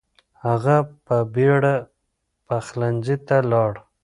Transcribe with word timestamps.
هغه 0.45 0.77
په 1.05 1.17
بیړه 1.33 1.75
پخلنځي 2.47 3.17
ته 3.27 3.37
لاړ. 3.51 3.73